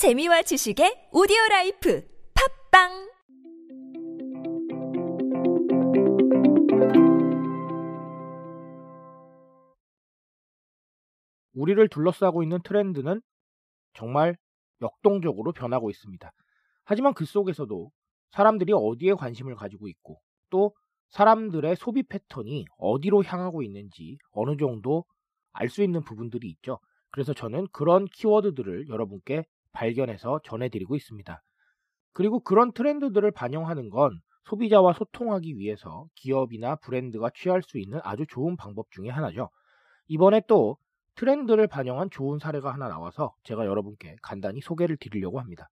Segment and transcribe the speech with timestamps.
[0.00, 2.02] 재미와 지식의 오디오 라이프
[2.72, 2.88] 팟빵
[11.52, 13.20] 우리를 둘러싸고 있는 트렌드는
[13.92, 14.38] 정말
[14.80, 16.32] 역동적으로 변하고 있습니다.
[16.84, 17.90] 하지만 그 속에서도
[18.30, 20.74] 사람들이 어디에 관심을 가지고 있고 또
[21.10, 25.04] 사람들의 소비 패턴이 어디로 향하고 있는지 어느 정도
[25.52, 26.78] 알 수 있는 부분들이 있죠.
[27.10, 31.42] 그래서 저는 그런 키워드들을 여러분께 발견해서 전해드리고 있습니다.
[32.12, 38.56] 그리고 그런 트렌드들을 반영하는 건 소비자와 소통하기 위해서 기업이나 브랜드가 취할 수 있는 아주 좋은
[38.56, 39.50] 방법 중에 하나죠.
[40.08, 40.76] 이번에 또
[41.14, 45.68] 트렌드를 반영한 좋은 사례가 하나 나와서 제가 여러분께 간단히 소개를 드리려고 합니다.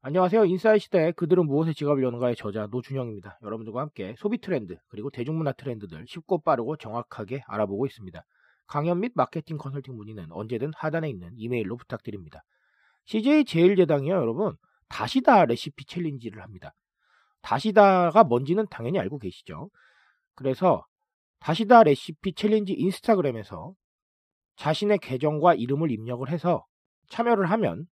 [0.00, 0.44] 안녕하세요.
[0.44, 3.40] 인사이 시대에 그들은 무엇에 지갑을 여는가의 저자 노준영입니다.
[3.42, 8.24] 여러분들과 함께 소비 트렌드 그리고 대중문화 트렌드들 쉽고 빠르고 정확하게 알아보고 있습니다.
[8.68, 12.44] 강연 및 마케팅 컨설팅 문의는 언제든 하단에 있는 이메일로 부탁드립니다.
[13.08, 14.54] CJ 제일제당이요, 여러분.
[14.88, 16.74] 다시다 레시피 challenge를 합니다.
[17.40, 19.70] 다시다가 뭔지는 당연히 알고 계시죠.
[20.34, 20.84] 그래서
[21.40, 23.72] 다시다 레시피 challenge 인스타그램에서
[24.56, 26.66] 자신의 계정과 이름을 입력을 해서
[27.08, 27.86] 참여를 하면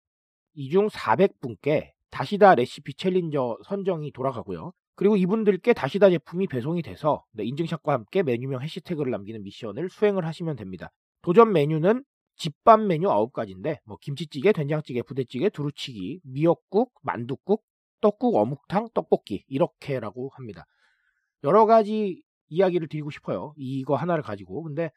[0.53, 4.73] 이중 400분께 다시다 레시피 challenger 선정이 돌아가고요.
[4.95, 10.58] 그리고 이분들께 다시다 제품이 배송이 돼서 네, 인증샷과 함께 메뉴명 해시태그를 남기는 미션을 수행을 하시면
[10.58, 10.91] 됩니다.
[11.21, 12.03] 도전 메뉴는
[12.36, 17.64] 집밥 메뉴 9가지인데 뭐 김치찌개, 된장찌개, 부대찌개, 두루치기, 미역국, 만둣국,
[18.02, 20.66] 떡국, 어묵탕, 떡볶이 이렇게라고 합니다.
[21.44, 23.53] 여러 가지 이야기를 드리고 싶어요.
[23.58, 24.64] 이거 하나를 가지고.
[24.64, 24.92] 근데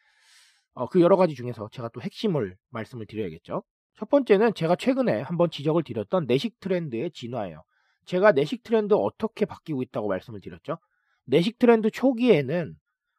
[0.75, 3.63] 어, 그 여러 가지 중에서 제가 또 핵심을 말씀을 드려야겠죠.
[3.97, 7.63] 첫 번째는 제가 최근에 한번 지적을 드렸던 내식 트렌드의 진화예요.
[8.05, 10.79] 제가 내식 트렌드 어떻게 바뀌고 있다고 말씀을 드렸죠.
[11.25, 12.75] 내식 트렌드 초기에는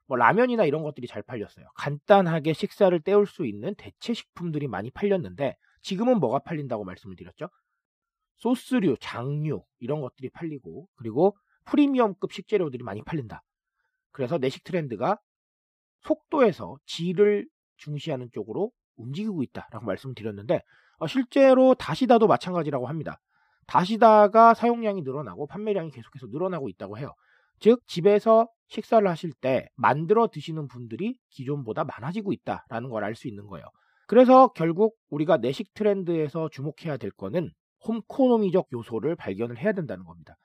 [0.09, 1.67] 뭐 라면이나 이런 것들이 잘 팔렸어요.
[1.75, 7.47] 간단하게 식사를 때울 수 있는 대체 식품들이 많이 팔렸는데 지금은 뭐가 팔린다고 말씀을 드렸죠.
[8.37, 13.43] 소스류, 장류 이런 것들이 팔리고 그리고 프리미엄급 식재료들이 많이 팔린다.
[14.11, 15.19] 그래서 내식 트렌드가
[16.01, 20.63] 속도에서 질을 중시하는 쪽으로 움직이고 있다라고 말씀을 드렸는데
[20.97, 23.21] 어, 실제로 다시다도 마찬가지라고 합니다.
[23.67, 27.13] 다시다가 사용량이 늘어나고 판매량이 계속해서 늘어나고 있다고 해요.
[27.59, 33.47] 즉 집에서 식사를 하실 때 만들어 드시는 분들이 기존보다 많아지고 있다라는 걸 알 수 있는
[33.47, 33.65] 거예요.
[34.07, 37.51] 그래서 결국 우리가 내식 트렌드에서 주목해야 될 거는
[37.87, 40.35] 홈코노미적 요소를 발견을 해야 된다는 겁니다.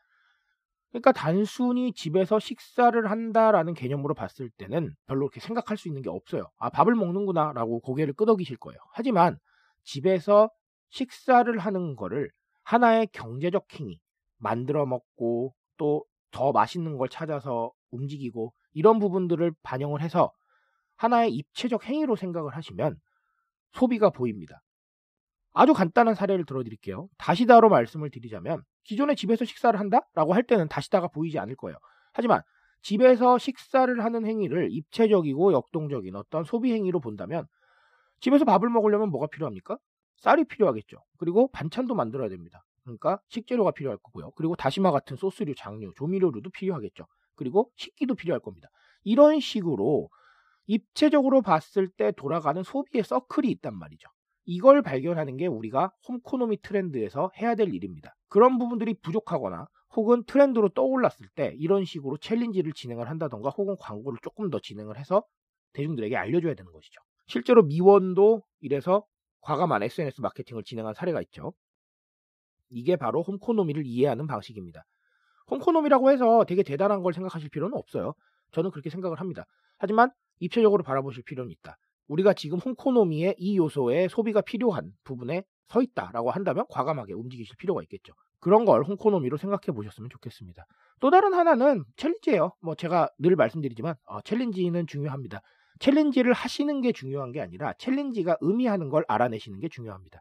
[0.90, 6.44] 그러니까 단순히 집에서 식사를 한다라는 개념으로 봤을 때는 별로 이렇게 생각할 수 있는 게 없어요.
[6.58, 8.78] 아, 밥을 먹는구나 라고 고개를 끄덕이실 거예요.
[8.92, 9.36] 하지만
[9.82, 10.50] 집에서
[10.90, 12.30] 식사를 하는 거를
[12.62, 13.98] 하나의 경제적 행위,
[14.38, 16.04] 만들어 먹고 또
[16.34, 20.32] 더 맛있는 걸 찾아서 움직이고 이런 부분들을 반영을 해서
[20.96, 22.96] 하나의 입체적 행위로 생각을 하시면
[23.72, 24.60] 소비가 보입니다.
[25.52, 27.08] 아주 간단한 사례를 들어드릴게요.
[27.16, 31.76] 다시다로 말씀을 드리자면 기존에 집에서 식사를 한다 라고 할 때는 다시다가 보이지 않을 거예요.
[32.12, 32.42] 하지만
[32.82, 37.46] 집에서 식사를 하는 행위를 입체적이고 역동적인 어떤 소비 행위로 본다면
[38.20, 39.78] 집에서 밥을 먹으려면 뭐가 필요합니까?
[40.16, 40.98] 쌀이 필요하겠죠.
[41.18, 42.62] 그리고 반찬도 만들어야 됩니다.
[42.82, 44.32] 그러니까 식재료가 필요할 거고요.
[44.32, 47.06] 그리고 다시마 같은 소스류, 장류, 조미료류도 필요하겠죠.
[47.36, 48.68] 그리고 식기도 필요할 겁니다.
[49.02, 50.08] 이런 식으로
[50.66, 54.08] 입체적으로 봤을 때 돌아가는 소비의 서클이 있단 말이죠.
[54.46, 58.14] 이걸 발견하는 게 우리가 홈코노미 트렌드에서 해야 될 일입니다.
[58.28, 64.50] 그런 부분들이 부족하거나 혹은 트렌드로 떠올랐을 때 이런 식으로 챌린지를 진행을 한다던가 혹은 광고를 조금
[64.50, 65.24] 더 진행을 해서
[65.72, 67.00] 대중들에게 알려줘야 되는 것이죠.
[67.26, 69.04] 실제로 미원도 이래서
[69.40, 71.52] 과감한 SNS 마케팅을 진행한 사례가 있죠.
[72.70, 74.84] 이게 바로 홈코노미를 이해하는 방식입니다.
[75.50, 78.14] 홈코노미라고 해서 되게 대단한 걸 생각하실 필요는 없어요.
[78.52, 79.44] 저는 그렇게 생각을 합니다.
[79.78, 80.10] 하지만
[80.40, 81.76] 입체적으로 바라보실 필요는 있다.
[82.08, 88.12] 우리가 지금 홈코노미의 이 요소에 소비가 필요한 부분에 서 있다라고 한다면 과감하게 움직이실 필요가 있겠죠.
[88.40, 90.66] 그런 걸 홈코노미로 생각해 보셨으면 좋겠습니다.
[91.00, 92.52] 또 다른 하나는 challenge예요.
[92.60, 95.40] 뭐 제가 늘 말씀드리지만 어, challenge는 중요합니다.
[95.78, 100.20] challenge를 하시는 게 중요한 게 아니라 challenge가 의미하는 걸 알아내시는 게 중요합니다.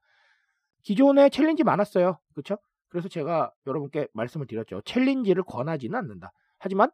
[0.83, 2.17] 기존에 challenge 많았어요.
[2.33, 2.57] 그렇죠?
[2.93, 4.81] 그래서 제가 여러분께 말씀을 드렸죠.
[4.85, 6.31] challenge를 권하지는 않는다.
[6.59, 6.91] 하지만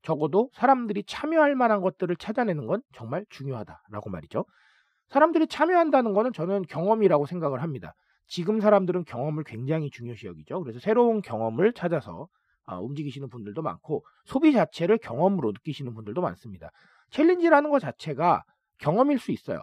[0.00, 4.46] 적어도 사람들이 참여할 만한 것들을 찾아내는 건 정말 중요하다라고 말이죠.
[5.08, 7.94] 사람들이 참여한다는 거는 저는 경험이라고 생각을 합니다.
[8.26, 10.62] 지금 사람들은 경험을 굉장히 중요시 여기죠.
[10.62, 12.26] 그래서 새로운 경험을 찾아서
[12.64, 16.70] 아, 움직이시는 분들도 많고 소비 자체를 경험으로 느끼시는 분들도 많습니다.
[17.10, 18.44] 챌린지라는 것 자체가
[18.78, 19.62] 경험일 수 있어요.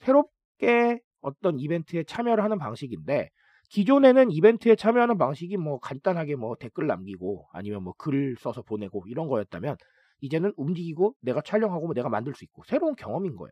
[0.00, 3.30] 새롭게 어떤 이벤트에 참여를 하는 방식인데
[3.74, 9.26] 기존에는 이벤트에 참여하는 방식이 뭐 간단하게 뭐 댓글 남기고 아니면 뭐 글 써서 보내고 이런
[9.26, 9.76] 거였다면
[10.20, 13.50] 이제는 움직이고 내가 촬영하고 뭐 내가 만들 수 있고 새로운 경험인 거예요.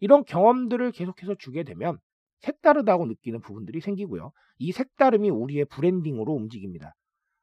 [0.00, 1.96] 이런 경험들을 계속해서 주게 되면
[2.40, 4.32] 색다르다고 느끼는 부분들이 생기고요.
[4.58, 6.92] 이 색다름이 우리의 branding으로 움직입니다.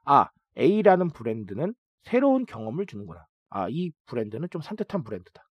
[0.05, 1.73] 아, A라는 브랜드는
[2.03, 3.25] 새로운 경험을 주는구나.
[3.49, 5.41] 아, 이 브랜드는 좀 산뜻한 브랜드다.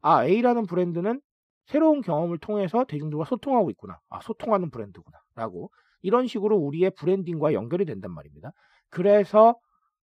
[0.00, 1.20] 아, A라는 브랜드는
[1.66, 4.00] 새로운 경험을 통해서 대중들과 소통하고 있구나.
[4.08, 5.16] 아, 소통하는 브랜드구나.
[5.36, 5.70] 라고
[6.02, 8.52] 이런 식으로 우리의 branding과 연결이 된단 말입니다.
[8.90, 9.56] 그래서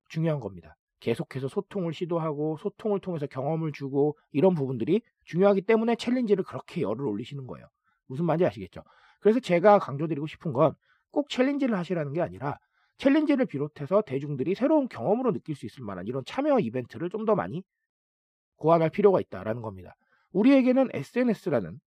[0.09, 0.75] 중요한 겁니다.
[0.99, 7.47] 계속해서 소통을 시도하고 소통을 통해서 경험을 주고 이런 부분들이 중요하기 때문에 challenge를 그렇게 열을 올리시는
[7.47, 7.67] 거예요.
[8.07, 8.83] 무슨 말인지 아시겠죠?
[9.19, 10.75] 그래서 제가 강조드리고 싶은 건
[11.15, 12.59] 꼭 챌린지를 하시라는 게 아니라
[12.97, 17.63] 챌린지를 비롯해서 대중들이 새로운 경험으로 느낄 수 있을 만한 이런 참여 이벤트를 좀 더 많이
[18.57, 19.95] 고안할 필요가 있다라는 겁니다.
[20.33, 21.79] 우리에게는 SNS라는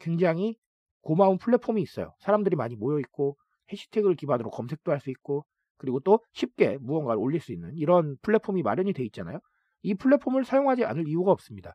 [0.00, 0.56] 굉장히
[1.00, 2.14] 고마운 플랫폼이 있어요.
[2.18, 3.38] 사람들이 많이 모여 있고
[3.72, 5.44] 해시태그를 기반으로 검색도 할 수 있고
[5.78, 9.40] 그리고 또 쉽게 무언가를 올릴 수 있는 이런 플랫폼이 마련이 돼 있잖아요.
[9.82, 11.74] 이 플랫폼을 사용하지 않을 이유가 없습니다.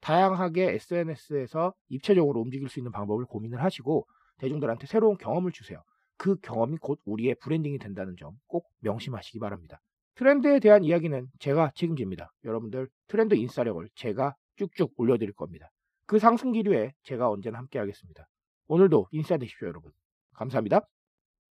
[0.00, 4.06] 다양하게 SNS에서 입체적으로 움직일 수 있는 방법을 고민을 하시고
[4.38, 5.82] 대중들한테 새로운 경험을 주세요.
[6.16, 9.80] 그 경험이 곧 우리의 branding이 된다는 점 꼭 명심하시기 바랍니다.
[10.16, 12.32] 트렌드에 대한 이야기는 제가 책임집니다.
[12.44, 15.70] 여러분들 트렌드 인싸력을 제가 쭉쭉 올려드릴 겁니다.
[16.06, 18.26] 그 상승 기류에 제가 언제나 함께 하겠습니다.
[18.66, 19.92] 오늘도 인싸 되십시오, 여러분.
[20.34, 20.80] 감사합니다.